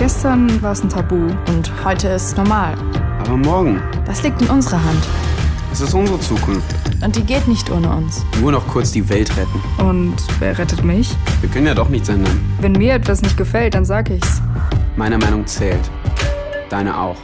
[0.00, 1.16] Gestern war es ein Tabu.
[1.48, 2.72] Und heute ist es normal.
[3.18, 3.82] Aber morgen?
[4.06, 5.06] Das liegt in unserer Hand.
[5.70, 6.74] Es ist unsere Zukunft.
[7.04, 8.24] Und die geht nicht ohne uns.
[8.40, 9.60] Nur noch kurz die Welt retten.
[9.78, 11.14] Und wer rettet mich?
[11.42, 12.40] Wir können ja doch nichts ändern.
[12.62, 14.40] Wenn mir etwas nicht gefällt, dann sag ich's.
[14.96, 15.90] Meine Meinung zählt.
[16.70, 17.18] Deine auch.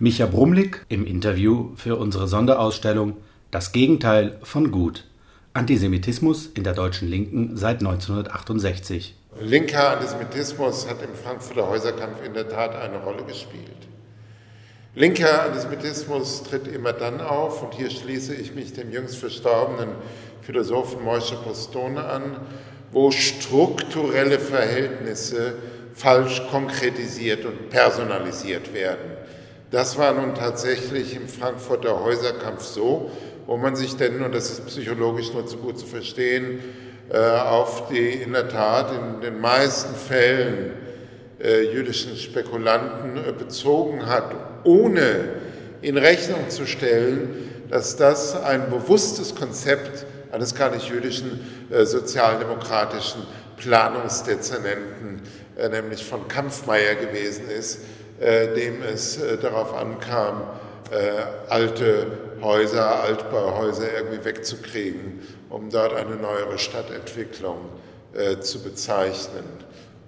[0.00, 3.16] Micha Brumlik im Interview für unsere Sonderausstellung
[3.52, 5.04] Das Gegenteil von Gut.
[5.54, 9.19] Antisemitismus in der deutschen Linken seit 1968.
[9.38, 13.70] Linker Antisemitismus hat im Frankfurter Häuserkampf in der Tat eine Rolle gespielt.
[14.96, 19.90] Linker Antisemitismus tritt immer dann auf, und hier schließe ich mich dem jüngst verstorbenen
[20.42, 22.40] Philosophen Moishe Postone an,
[22.90, 25.54] wo strukturelle Verhältnisse
[25.94, 29.12] falsch konkretisiert und personalisiert werden.
[29.70, 33.12] Das war nun tatsächlich im Frankfurter Häuserkampf so,
[33.46, 36.58] wo man sich denn, und das ist psychologisch nur zu gut zu verstehen,
[37.12, 40.72] auf die in der Tat in den meisten Fällen
[41.42, 45.30] äh, jüdischen Spekulanten äh, bezogen hat, ohne
[45.80, 53.22] in Rechnung zu stellen, dass das ein bewusstes Konzept eines gar nicht jüdischen sozialdemokratischen
[53.56, 55.22] Planungsdezernenten,
[55.70, 57.78] nämlich von Kampfmeier gewesen ist,
[58.20, 60.42] äh, dem es äh, darauf ankam,
[60.90, 62.06] äh, alte
[62.42, 67.58] Häuser, Altbauhäuser irgendwie wegzukriegen, um dort eine neuere Stadtentwicklung
[68.40, 69.44] zu bezeichnen.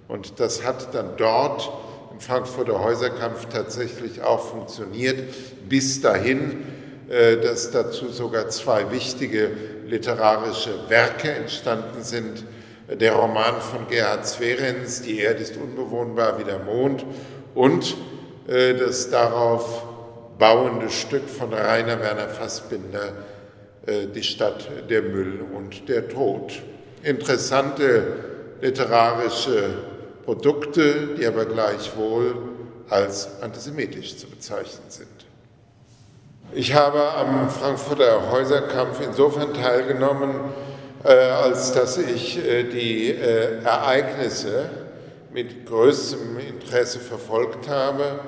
[0.07, 1.71] Und das hat dann dort
[2.11, 5.17] im Frankfurter Häuserkampf tatsächlich auch funktioniert,
[5.69, 6.65] bis dahin,
[7.07, 9.51] dass dazu sogar zwei wichtige
[9.87, 12.43] literarische Werke entstanden sind.
[12.89, 17.05] Der Roman von Gerhard Zwerens, Die Erde ist unbewohnbar wie der Mond
[17.55, 17.95] und
[18.47, 19.83] äh, das darauf
[20.37, 23.13] bauende Stück von Rainer Werner Fassbinder,
[23.85, 26.53] äh, Die Stadt, der Müll und der Tod.
[27.03, 28.03] Interessante
[28.61, 29.69] literarische
[30.25, 32.35] Produkte, die aber gleichwohl
[32.89, 35.07] als antisemitisch zu bezeichnen sind.
[36.53, 40.35] Ich habe am Frankfurter Häuserkampf insofern teilgenommen,
[41.03, 44.69] äh, als dass ich die Ereignisse
[45.33, 48.19] mit größtem Interesse verfolgt habe,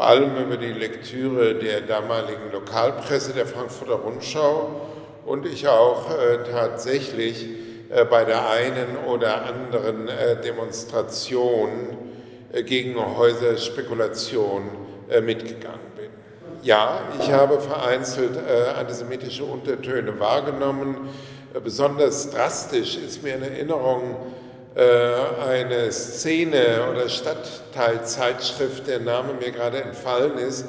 [0.00, 4.80] vor allem über die Lektüre der damaligen Lokalpresse der Frankfurter Rundschau
[5.26, 7.46] und ich auch äh, tatsächlich
[7.90, 11.68] äh, bei der einen oder anderen äh, Demonstration
[12.50, 14.62] äh, gegen Häuserspekulation
[15.22, 16.08] mitgegangen bin.
[16.62, 18.38] Ja, ich habe vereinzelt
[18.78, 21.10] antisemitische Untertöne wahrgenommen.
[21.62, 24.14] besonders drastisch ist mir in Erinnerung,
[24.74, 30.64] eine Szene oder Stadtteilzeitschrift, der Name mir gerade entfallen ist,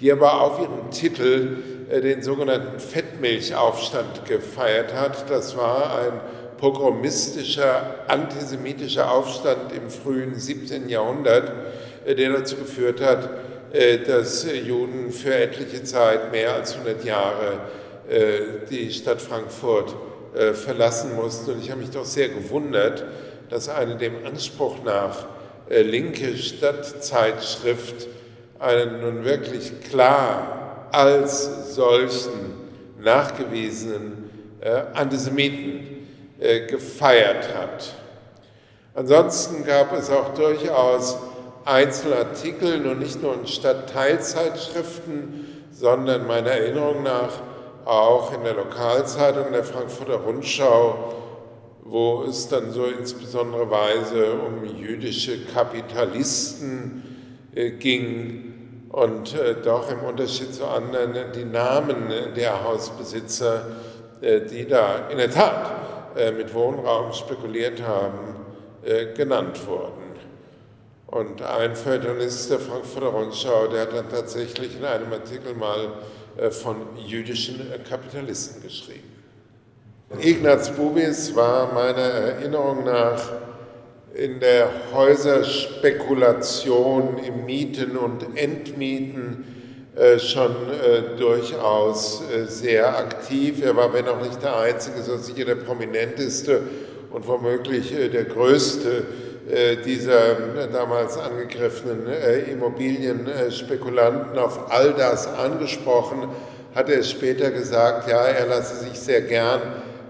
[0.00, 1.58] die aber auf ihrem Titel
[1.90, 5.30] äh, den sogenannten Fettmilchaufstand gefeiert hat.
[5.30, 6.20] Das war ein
[6.58, 10.88] pogromistischer, antisemitischer Aufstand im frühen 17.
[10.88, 11.52] Jahrhundert,
[12.04, 13.30] äh, der dazu geführt hat,
[14.06, 17.60] dass Juden für etliche Zeit, mehr als 100 Jahre,
[18.68, 19.94] die Stadt Frankfurt
[20.52, 21.52] verlassen mussten.
[21.52, 23.02] Und ich habe mich doch sehr gewundert,
[23.52, 25.26] dass eine dem Anspruch nach
[25.68, 28.08] äh, linke Stadtzeitschrift
[28.58, 32.54] einen nun wirklich klar als solchen
[32.98, 34.30] nachgewiesenen
[34.62, 36.06] äh, Antisemiten
[36.40, 37.94] äh, gefeiert hat.
[38.94, 41.18] Ansonsten gab es auch durchaus
[41.66, 47.32] Einzelartikel, nun nicht nur in Stadtteilzeitschriften, sondern meiner Erinnerung nach
[47.84, 51.21] auch in der Lokalzeitung der Frankfurter Rundschau
[51.84, 57.02] wo es dann so insbesondere Weise um jüdische Kapitalisten
[57.54, 63.66] äh, ging und äh, doch im Unterschied zu anderen die Namen der Hausbesitzer,
[64.20, 65.78] äh, die da in der Tat
[66.36, 68.36] mit Wohnraum spekuliert haben,
[69.16, 70.12] genannt wurden.
[71.06, 75.88] Und ein Feuilletonist der Frankfurter Rundschau, der hat dann tatsächlich in einem Artikel mal
[76.50, 79.11] von jüdischen Kapitalisten geschrieben.
[80.20, 83.32] Ignaz Bubis war meiner Erinnerung nach
[84.14, 89.46] in der Häuserspekulation im Mieten und Entmieten
[89.96, 93.64] äh, schon äh, durchaus äh, sehr aktiv.
[93.64, 96.62] Er war, wenn auch nicht der Einzige, so sicher der prominenteste
[97.10, 99.02] und womöglich der größte
[99.84, 100.36] dieser
[100.72, 102.06] damals angegriffenen
[102.50, 106.28] Immobilienspekulanten auf all das angesprochen,
[106.74, 109.60] hat er später gesagt, ja, er lasse sich sehr gern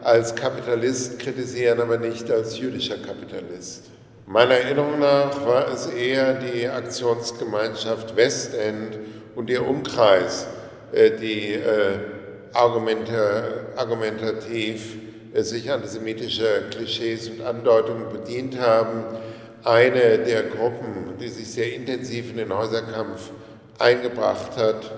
[0.03, 3.85] als Kapitalist kritisieren, aber nicht als jüdischer Kapitalist.
[4.27, 8.99] Meiner Erinnerung nach war es eher die Aktionsgemeinschaft Westend
[9.35, 10.47] und ihr Umkreis,
[10.93, 11.99] äh, die äh,
[13.77, 14.97] argumentativ
[15.35, 19.05] sich antisemitischer Klischees und Andeutungen bedient haben.
[19.65, 23.31] Eine der Gruppen, die sich sehr intensiv in den Häuserkampf
[23.79, 24.93] eingebracht hat,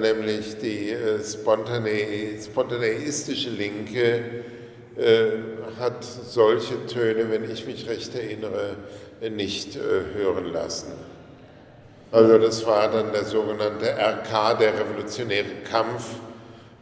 [0.00, 4.22] nämlich die spontaneistische Linke,
[5.78, 8.76] hat solche Töne, wenn ich mich recht erinnere,
[9.22, 10.92] nicht hören lassen.
[12.10, 16.16] Also das war dann der sogenannte RK, der revolutionäre Kampf,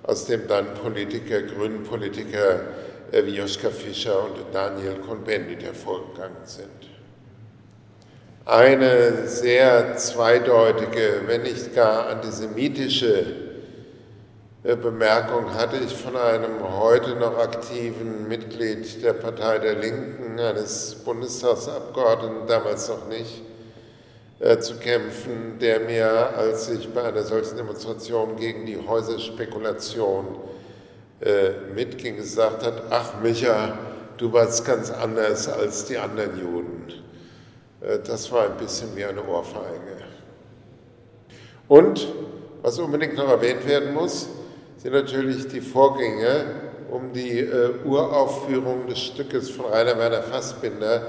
[0.02, 2.62] aus dem dann Politiker, Grünen Politiker
[3.12, 6.90] wie Joschka Fischer und Daniel Cohn-Bendit hervorgegangen sind.
[8.50, 13.24] Eine sehr zweideutige, wenn nicht gar antisemitische
[14.64, 22.48] Bemerkung hatte ich von einem heute noch aktiven Mitglied der Partei der Linken, eines Bundestagsabgeordneten,
[22.48, 23.40] damals noch nicht,
[24.40, 30.26] äh, zu kämpfen, der mir, als ich bei einer solchen Demonstration gegen die Häuserspekulation
[31.20, 33.78] äh, mitging, gesagt hat, ach Micha,
[34.16, 37.09] du warst ganz anders als die anderen Juden.
[37.80, 40.04] Äh, das war ein bisschen wie eine Ohrfeige.
[41.68, 42.08] Und,
[42.62, 44.28] was unbedingt noch erwähnt werden muss,
[44.76, 46.46] sind natürlich die Vorgänge
[46.90, 51.06] um die äh, Uraufführung des Stückes von Rainer Werner Fassbinder,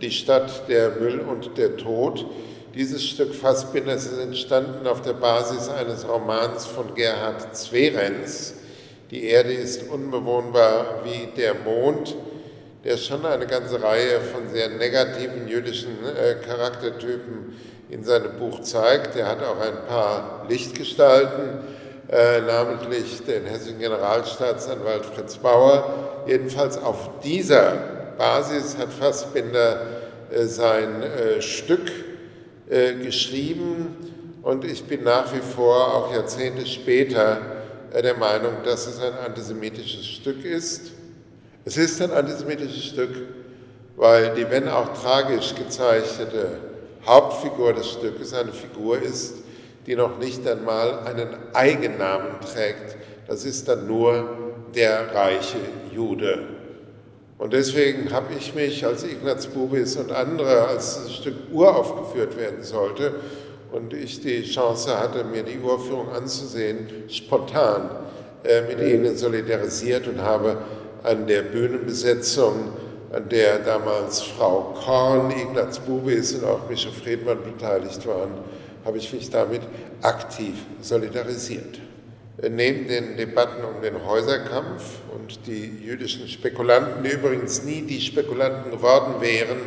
[0.00, 2.24] Die Stadt, der Müll und der Tod,
[2.74, 8.54] dieses Stück Fassbinder ist entstanden auf der Basis eines Romans von Gerhard Zwerenz.
[9.10, 12.16] Die Erde ist unbewohnbar wie der Mond,
[12.84, 17.56] der schon eine ganze Reihe von sehr negativen jüdischen äh, Charaktertypen
[17.90, 19.14] in seinem Buch zeigt.
[19.16, 21.60] Er hat auch ein paar Lichtgestalten,
[22.08, 26.24] äh, namentlich den hessischen Generalstaatsanwalt Fritz Bauer.
[26.26, 27.76] Jedenfalls auf dieser
[28.18, 29.86] Basis hat Fassbinder
[30.32, 31.04] äh, sein
[31.40, 31.90] Stück
[33.02, 33.94] geschrieben
[34.40, 37.38] und ich bin nach wie vor, auch Jahrzehnte später,
[37.92, 40.92] der Meinung, dass es ein antisemitisches Stück ist.
[41.64, 43.10] Es ist ein antisemitisches Stück,
[43.96, 46.58] weil die, wenn auch tragisch gezeichnete
[47.06, 49.36] Hauptfigur des Stückes eine Figur ist,
[49.86, 52.96] die noch nicht einmal einen Eigennamen trägt.
[53.28, 54.28] Das ist dann nur
[54.74, 55.58] der reiche
[55.94, 56.48] Jude.
[57.38, 62.62] Und deswegen habe ich mich, als Ignaz Bubis und andere, als das Stück uraufgeführt werden
[62.62, 63.14] sollte
[63.72, 67.90] und ich die Chance hatte, mir die Urführung anzusehen, spontan
[68.44, 70.58] äh, mit ihnen solidarisiert und habe
[71.02, 72.72] an der Bühnenbesetzung,
[73.12, 78.32] an der damals Frau Korn, Ignaz Bubis und auch Micha Friedmann beteiligt waren,
[78.84, 79.62] habe ich mich damit
[80.02, 81.80] aktiv solidarisiert.
[82.50, 84.82] Neben den Debatten um den Häuserkampf
[85.14, 89.58] und die jüdischen Spekulanten, die übrigens nie die Spekulanten geworden wären,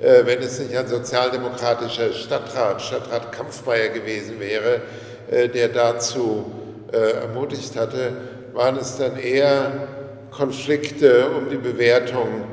[0.00, 4.82] äh, wenn es nicht ein sozialdemokratischer Stadtrat, Stadtrat Kampfmeier gewesen wäre,
[5.30, 6.52] äh, der dazu
[6.92, 8.12] äh, ermutigt hatte,
[8.52, 9.88] waren es dann eher
[10.36, 12.44] Konflikte um die Bewertung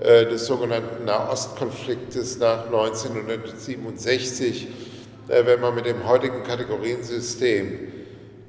[0.00, 4.68] des sogenannten Nahostkonfliktes nach 1967,
[5.26, 7.88] wenn man mit dem heutigen Kategoriensystem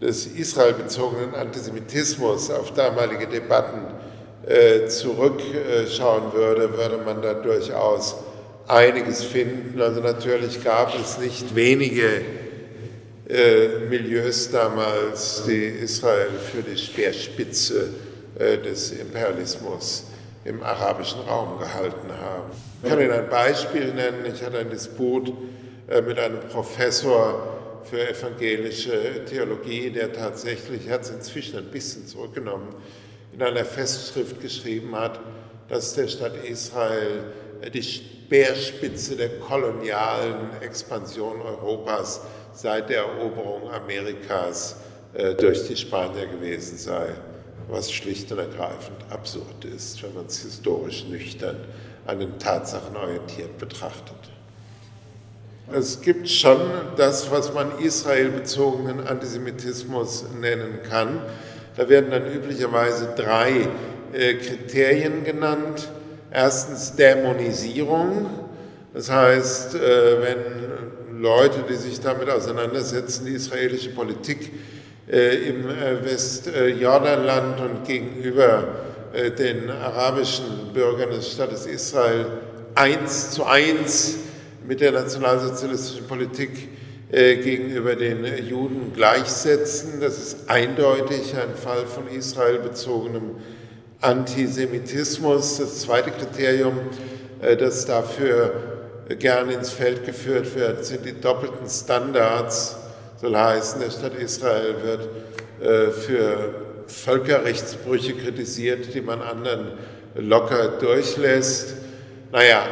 [0.01, 3.81] des israelbezogenen Antisemitismus auf damalige Debatten
[4.47, 8.15] äh, zurückschauen würde, würde man da durchaus
[8.67, 9.81] einiges finden.
[9.81, 12.21] Also natürlich gab es nicht wenige
[13.27, 18.08] äh, Milieus damals, die Israel für die Speerspitze äh,
[18.39, 20.05] des Imperialismus
[20.45, 22.51] im arabischen Raum gehalten haben.
[22.81, 24.25] Ich kann Ihnen ein Beispiel nennen.
[24.25, 25.33] Ich hatte ein Disput
[25.87, 32.07] äh, mit einem Professor für evangelische Theologie, der tatsächlich, er hat es inzwischen ein bisschen
[32.07, 32.75] zurückgenommen,
[33.33, 35.19] in einer Festschrift geschrieben hat,
[35.67, 37.23] dass der Stadt Israel
[37.73, 42.21] die Speerspitze der kolonialen Expansion Europas
[42.53, 44.77] seit der Eroberung Amerikas
[45.13, 47.07] äh, durch die Spanier gewesen sei,
[47.69, 51.57] was schlicht und ergreifend absurd ist, wenn man es historisch nüchtern
[52.05, 54.15] an den Tatsachen orientiert betrachtet.
[55.71, 56.59] Es gibt schon
[56.97, 61.21] das, was man israelbezogenen Antisemitismus nennen kann.
[61.75, 63.67] Da werden dann üblicherweise drei
[64.11, 65.89] äh, Kriterien genannt.
[66.31, 68.27] Erstens Dämonisierung,
[68.93, 74.51] das heißt, äh, wenn Leute, die sich damit auseinandersetzen, die israelische Politik
[75.09, 75.67] im
[76.03, 78.67] Westjordanland und gegenüber
[79.39, 82.27] den arabischen Bürgern des Staates Israel
[82.75, 84.17] eins zu eins
[84.67, 86.69] mit der nationalsozialistischen Politik
[87.11, 89.99] äh, gegenüber den Juden gleichsetzen.
[89.99, 93.37] Das ist eindeutig ein Fall von Israel bezogenem
[93.99, 95.57] Antisemitismus.
[95.57, 96.77] Das zweite Kriterium,
[97.41, 98.53] äh, das dafür
[99.17, 102.77] gerne ins Feld geführt wird, sind die doppelten Standards.
[103.21, 105.09] Soll heißen, der Stadt Israel wird
[105.61, 106.53] äh, für
[106.87, 109.73] Völkerrechtsbrüche kritisiert, die man anderen
[110.15, 111.73] locker durchlässt.
[112.31, 112.65] Naja,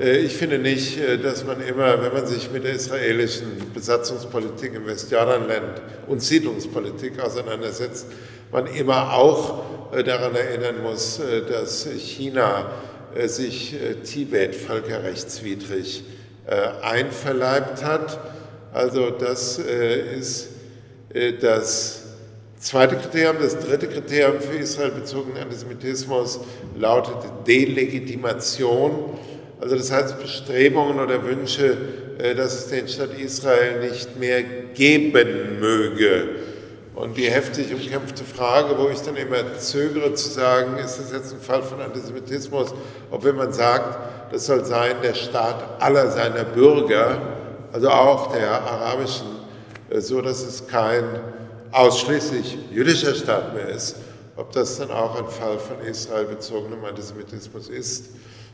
[0.00, 4.74] äh, ich finde nicht, äh, dass man immer, wenn man sich mit der israelischen Besatzungspolitik
[4.74, 8.06] im Westjordanland und Siedlungspolitik auseinandersetzt,
[8.52, 9.64] man immer auch
[10.06, 12.70] daran erinnern muss, dass China
[13.26, 13.74] sich
[14.04, 16.04] Tibet völkerrechtswidrig
[16.82, 18.18] einverleibt hat.
[18.72, 20.48] Also das ist
[21.40, 22.02] das
[22.58, 23.36] zweite Kriterium.
[23.40, 26.40] Das dritte Kriterium für Israel bezogenen Antisemitismus
[26.76, 29.18] lautet Delegitimation
[29.60, 31.76] also das heißt Bestrebungen oder Wünsche,
[32.18, 34.42] äh, dass es den Staat Israel nicht mehr
[34.74, 36.28] geben möge.
[36.94, 41.32] Und die heftig umkämpfte Frage, wo ich dann immer zögere zu sagen, ist das jetzt
[41.32, 42.74] ein Fall von Antisemitismus,
[43.10, 47.20] ob wenn man sagt, das soll sein der Staat aller seiner Bürger,
[47.72, 49.26] also auch der arabischen,
[49.90, 51.04] äh, so dass es kein
[51.72, 53.96] ausschließlich jüdischer Staat mehr ist,
[54.36, 58.10] ob das dann auch ein Fall von Israel bezogenem Antisemitismus ist.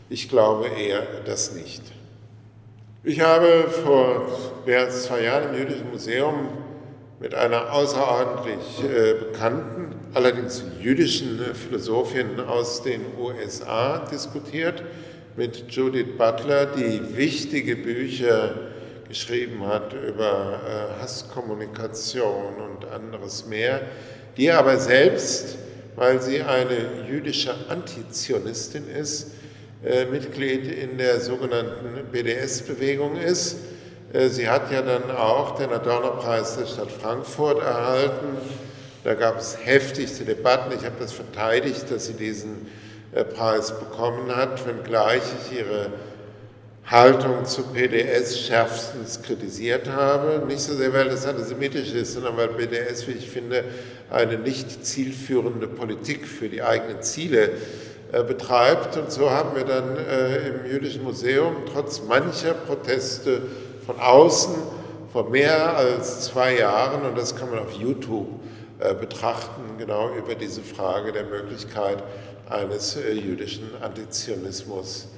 [0.09, 1.83] Ich glaube eher das nicht.
[3.02, 4.26] Ich habe vor
[4.64, 6.49] mehr als zwei Jahren im Jüdischen Museum
[7.21, 14.83] mit einer außerordentlich äh, bekannten, allerdings jüdischen Philosophin aus den USA diskutiert,
[15.37, 18.54] mit Judith Butler, die wichtige Bücher
[19.14, 23.83] geschrieben hat über äh, Hasskommunikation und anderes mehr,
[24.37, 25.56] die aber selbst,
[25.94, 29.30] weil sie eine jüdische Antizionistin ist,
[29.85, 33.59] äh, Mitglied in der sogenannten BDS-Bewegung ist.
[34.12, 38.37] Äh, sie hat ja dann auch den Adorno-Preis der Stadt Frankfurt erhalten.
[39.04, 40.73] Da gab es heftigste Debatten.
[40.76, 42.66] Ich habe das verteidigt, dass sie diesen
[43.37, 45.92] Preis bekommen hat, wenngleich ich ihre
[46.86, 50.44] Haltung zu PDS schärfstens kritisiert habe.
[50.46, 53.64] Nicht so sehr, weil das antisemitisch ist, sondern weil PDS, wie ich finde,
[54.10, 57.52] eine nicht zielführende Politik für die eigenen Ziele
[58.12, 58.98] äh, betreibt.
[58.98, 63.40] Und so haben wir dann äh, im Jüdischen Museum trotz mancher Proteste
[63.86, 64.54] von außen
[65.10, 68.28] vor mehr als zwei Jahren, und das kann man auf YouTube
[68.78, 72.02] äh, betrachten, genau über diese Frage der Möglichkeit
[72.50, 75.08] eines jüdischen Antizionismus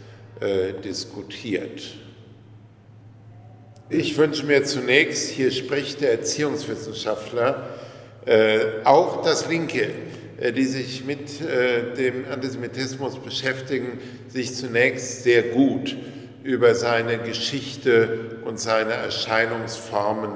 [0.85, 1.95] diskutiert.
[3.89, 7.71] Ich wünsche mir zunächst, hier spricht der Erziehungswissenschaftler,
[8.85, 9.89] auch das Linke
[10.39, 15.97] äh, die sich mit äh, dem Antisemitismus beschäftigen, sich zunächst sehr gut
[16.43, 20.31] über seine Geschichte und seine Erscheinungsformen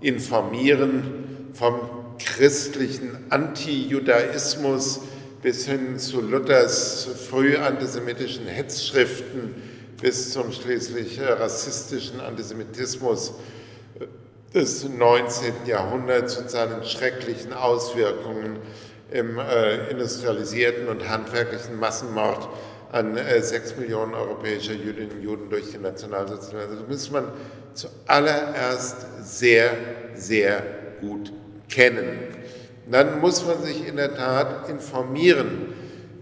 [0.00, 1.80] informieren, vom
[2.18, 5.00] christlichen Antijudaismus
[5.42, 9.54] bis hin zu Luthers frühantisemitischen Hetzschriften
[10.00, 13.34] bis zum schließlich äh, rassistischen Antisemitismus
[14.54, 15.66] des 19.
[15.66, 18.58] Jahrhunderts und seinen schrecklichen Auswirkungen
[19.10, 22.48] im äh, industrialisierten und handwerklichen Massenmord
[22.92, 26.80] an äh, sechs Millionen europäischer Jüdinnen und Juden durch den Nationalsozialismus.
[26.80, 27.24] Das muss man
[27.74, 29.70] zuallererst sehr,
[30.14, 30.62] sehr
[31.00, 31.32] gut
[31.68, 32.18] kennen.
[32.90, 35.72] Dann muss man sich in der Tat informieren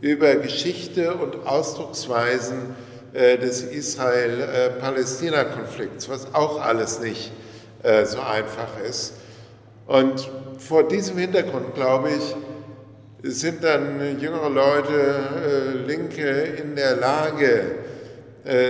[0.01, 2.77] über Geschichte und Ausdrucksweisen
[3.15, 7.33] äh, des Israel-Palästina-Konflikts, was auch alles nicht
[7.83, 9.15] äh, so einfach ist.
[9.87, 12.37] Und vor diesem Hintergrund, glaube ich,
[13.23, 17.77] sind dann jüngere Leute, äh, Linke in der Lage,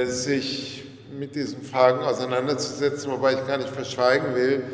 [0.07, 0.87] sich
[1.17, 4.64] mit diesen Fragen auseinanderzusetzen, wobei ich gar nicht verschweigen will,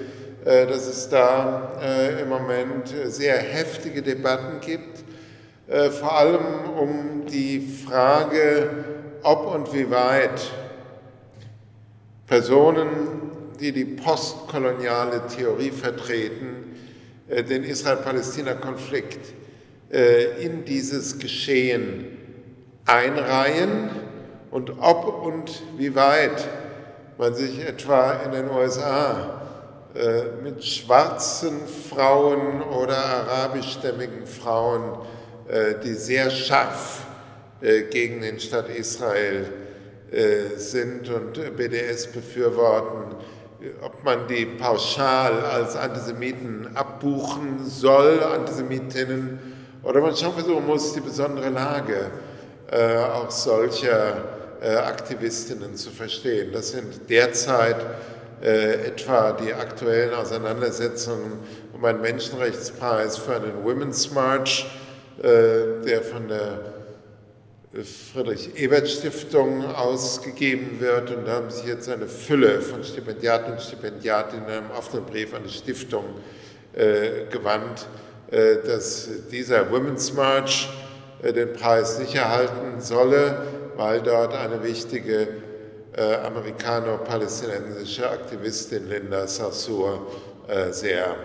[0.44, 5.04] dass es da äh, im Moment sehr heftige Debatten gibt,
[5.68, 6.44] äh, vor allem
[6.78, 8.68] um die Frage,
[9.22, 10.50] ob und wie weit
[12.26, 12.88] Personen,
[13.58, 16.76] die die postkoloniale Theorie vertreten,
[17.28, 19.32] äh, den Israel-Palästina-Konflikt
[19.90, 22.06] äh, in dieses Geschehen
[22.84, 23.88] einreihen
[24.50, 26.46] und ob und wie weit
[27.16, 29.43] man sich etwa in den USA äh,
[30.42, 34.98] mit schwarzen Frauen oder arabischstämmigen Frauen,
[35.48, 37.06] äh, die sehr scharf
[37.90, 39.46] gegen den Staat Israel
[40.56, 43.16] sind und BDS befürworten,
[43.80, 49.38] ob man die pauschal als Antisemiten abbuchen soll, Antisemitinnen
[49.82, 52.10] oder man schon versuchen muss, die besondere Lage
[52.70, 54.24] äh, auch solcher
[54.60, 56.52] äh, Aktivistinnen zu verstehen.
[56.52, 57.76] Das sind derzeit
[58.44, 61.38] äh, etwa die aktuellen Auseinandersetzungen
[61.72, 64.66] um einen Menschenrechtspreis für einen Women's March,
[65.16, 66.58] äh, der von der
[68.12, 71.10] Friedrich-Ebert-Stiftung ausgegeben wird.
[71.10, 75.32] Und da haben sich jetzt eine Fülle von Stipendiaten und Stipendiatinnen in einem offenen Brief
[75.32, 76.04] an die Stiftung
[76.74, 77.86] äh, gewandt
[78.66, 80.68] dass dieser Women's March
[81.22, 83.46] den Preis nicht erhalten solle,
[83.76, 85.28] weil dort eine wichtige
[85.96, 90.06] amerikano-palästinensische Aktivistin Linda Sarsour
[90.70, 91.16] sehr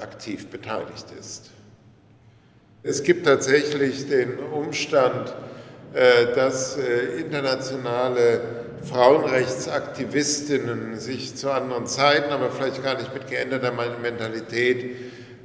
[0.00, 1.50] aktiv beteiligt ist.
[2.82, 5.34] Es gibt tatsächlich den Umstand,
[6.34, 6.78] dass
[7.18, 8.40] internationale
[8.84, 14.96] Frauenrechtsaktivistinnen sich zu anderen Zeiten, aber vielleicht gar nicht mit geänderter Mentalität,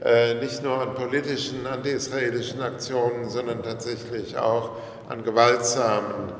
[0.04, 4.78] äh, nicht nur an politischen, anti-israelischen Aktionen, sondern tatsächlich auch
[5.10, 6.32] an gewaltsamen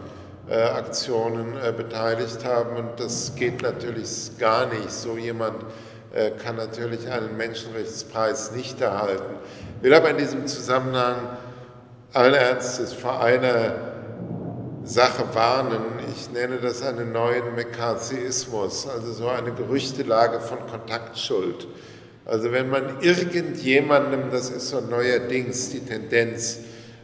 [0.50, 2.78] äh, Aktionen äh, beteiligt haben.
[2.78, 4.92] Und das geht natürlich gar nicht.
[4.92, 5.64] So jemand
[6.44, 9.34] kann natürlich einen Menschenrechtspreis nicht erhalten.
[9.78, 11.16] Ich will aber in diesem Zusammenhang
[12.12, 13.76] allen Ernstes vor einer
[14.84, 15.80] Sache warnen.
[16.14, 21.66] Ich nenne das einen neuen McCarthyismus, also so eine Gerüchtelage von Kontaktschuld.
[22.26, 26.60] Also wenn man irgendjemandem, das ist so neuerdings die Tendenz,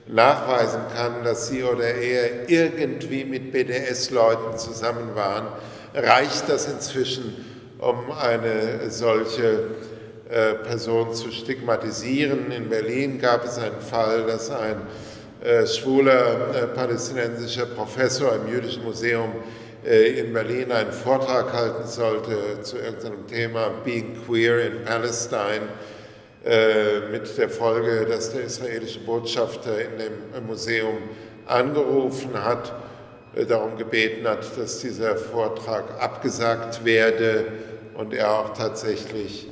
[0.08, 5.48] nachweisen kann, dass sie oder er irgendwie mit BDS-Leuten zusammen waren,
[5.94, 7.46] reicht das inzwischen,
[7.80, 9.66] um eine solche
[10.30, 12.52] äh, Person zu stigmatisieren.
[12.52, 14.82] In Berlin gab es einen Fall, dass ein
[15.44, 19.32] äh, schwuler äh, palästinensischer Professor im Jüdischen Museum
[19.86, 25.70] äh, in Berlin einen Vortrag halten sollte zu irgendeinem Thema Being Queer in Palestine
[27.12, 30.98] mit der Folge, dass der israelische Botschafter in dem Museum
[31.46, 32.74] angerufen hat,
[33.50, 37.46] darum gebeten hat, dass dieser Vortrag abgesagt werde
[37.96, 39.50] und er auch tatsächlich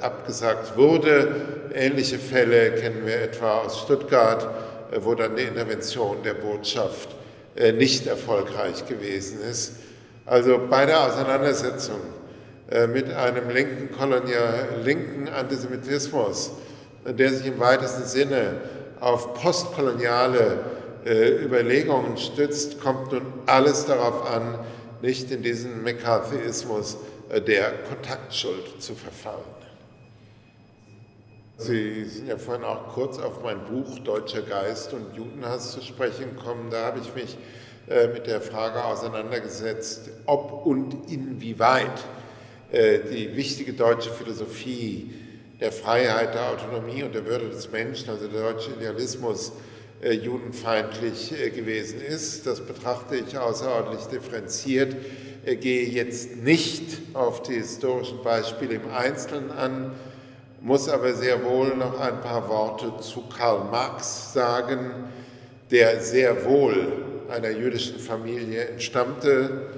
[0.00, 1.34] abgesagt wurde.
[1.74, 4.46] Ähnliche Fälle kennen wir etwa aus Stuttgart
[4.90, 7.10] äh, wo dann die Intervention der Botschaft
[7.56, 9.74] äh, nicht erfolgreich gewesen ist.
[10.26, 12.19] Also bei der Auseinandersetzung äh,
[12.92, 16.52] mit einem linken, Kolonial, linken Antisemitismus,
[17.04, 18.60] der sich im weitesten Sinne
[19.00, 20.60] auf postkoloniale
[21.04, 24.58] Überlegungen stützt, kommt nun alles darauf an,
[25.02, 26.98] nicht in diesen McCarthyismus
[27.46, 29.60] der Kontaktschuld zu verfallen.
[31.62, 36.34] Sie sind ja vorhin auch kurz auf mein Buch Deutscher Geist und Judenhass zu sprechen
[36.34, 36.70] gekommen.
[36.70, 37.36] Da habe ich mich
[37.86, 42.19] äh, mit der Frage auseinandergesetzt, ob und inwieweit äh,
[42.72, 45.10] die wichtige deutsche Philosophie
[45.60, 49.52] der Freiheit, der Autonomie und der Würde des Menschen, also der deutsche Idealismus,
[50.02, 52.46] äh, judenfeindlich gewesen ist.
[52.46, 54.96] Das betrachte ich außerordentlich differenziert,
[55.44, 59.92] gehe jetzt nicht auf die historischen Beispiele im Einzelnen an,
[60.62, 64.90] muss aber sehr wohl noch ein paar Worte zu Karl Marx sagen,
[65.70, 66.92] der sehr wohl
[67.30, 69.68] einer jüdischen Familie entstammte.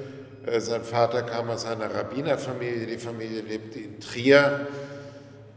[0.44, 4.66] Äh, sein Vater kam aus einer Rabbinerfamilie, die Familie lebte in Trier.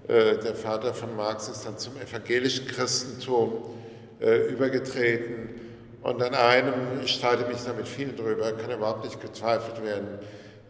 [0.08, 3.64] Äh, der Vater von Marx ist dann zum evangelischen Christentum
[4.22, 5.50] äh, übergetreten.
[6.04, 10.20] Und an einem, ich streite mich damit viel drüber, kann überhaupt nicht gezweifelt werden,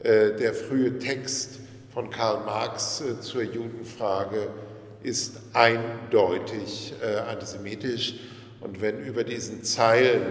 [0.02, 1.60] der frühe Text
[1.94, 4.48] von Karl Marx zur Judenfrage
[5.04, 6.94] ist eindeutig
[7.28, 8.14] antisemitisch.
[8.62, 10.22] Und wenn über diesen Zeilen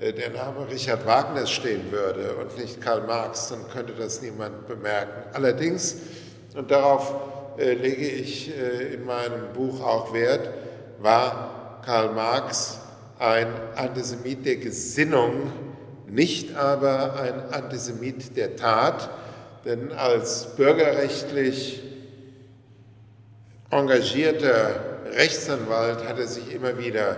[0.00, 5.30] der Name Richard Wagner stehen würde und nicht Karl Marx, dann könnte das niemand bemerken.
[5.32, 5.96] Allerdings,
[6.54, 7.14] und darauf
[7.56, 10.50] lege ich in meinem Buch auch Wert,
[11.00, 12.78] war Karl Marx
[13.18, 15.52] ein Antisemit der Gesinnung,
[16.06, 19.10] nicht aber ein Antisemit der Tat,
[19.64, 21.82] denn als bürgerrechtlich
[23.70, 24.80] engagierter
[25.12, 27.16] Rechtsanwalt hat er sich immer wieder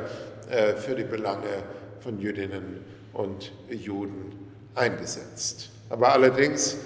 [0.51, 1.63] äh, für die Belange
[2.03, 5.71] von Jüdinnen und Juden eingesetzt.
[5.89, 6.77] Aber allerdings,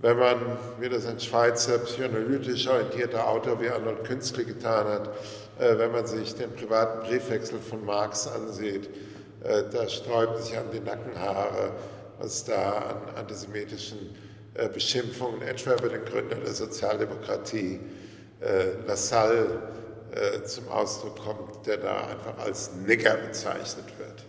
[0.00, 5.08] wenn man, wie das ein Schweizer psychoanalytisch orientierter Autor wie Arnold Künstler getan hat,
[5.58, 8.88] äh, wenn man sich den privaten Briefwechsel von Marx ansieht,
[9.42, 11.72] äh, da sträuben sich an die Nackenhaare,
[12.20, 14.14] was da an antisemitischen
[14.54, 17.80] äh, Beschimpfungen etwa über den Gründer der Sozialdemokratie,
[18.86, 19.60] Lassalle,
[20.44, 24.27] zum Ausdruck kommt, der da einfach als Nigger bezeichnet wird.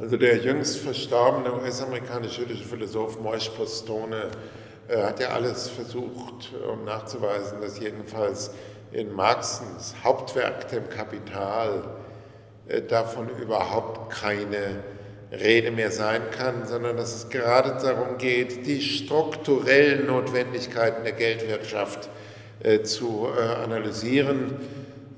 [0.00, 4.30] Also der jüngst verstorbene US-amerikanische jüdische Philosoph Moish Postone
[4.88, 8.50] hat ja alles versucht, um nachzuweisen, dass jedenfalls
[8.92, 11.84] in Marxens Hauptwerk, dem Kapital,
[12.88, 14.82] davon überhaupt keine
[15.32, 22.08] Rede mehr sein kann, sondern dass es gerade darum geht, die strukturellen Notwendigkeiten der Geldwirtschaft
[22.62, 24.56] äh, zu äh, analysieren.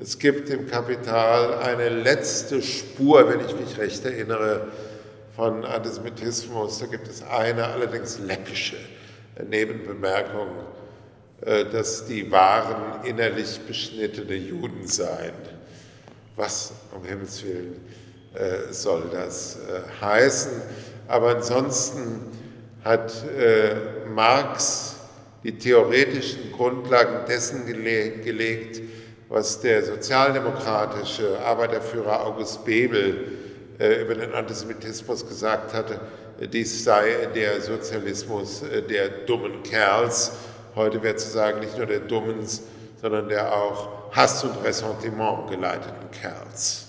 [0.02, 4.66] Es gibt im Kapital eine letzte Spur, wenn ich mich recht erinnere,
[5.36, 6.80] von Antisemitismus.
[6.80, 8.78] Da gibt es eine allerdings läppische
[9.48, 10.48] Nebenbemerkung,
[11.42, 15.34] äh, dass die wahren innerlich beschnittene Juden seien.
[16.34, 17.76] Was um Himmels Willen
[18.34, 20.62] äh, soll das äh, heißen?
[21.06, 22.22] Aber ansonsten
[22.82, 23.14] hat
[24.12, 24.96] Marx
[25.44, 28.24] die theoretischen Grundlagen dessen gelegt,
[29.32, 33.38] was der sozialdemokratische Arbeiterführer August Bebel
[33.78, 35.98] über den Antisemitismus gesagt hatte,
[36.52, 40.32] dies sei der Sozialismus der dummen Kerls.
[40.76, 42.46] Heute wäre zu sagen, nicht nur der dummen,
[43.00, 46.81] sondern der auch Hass und Ressentiment geleiteten Kerls.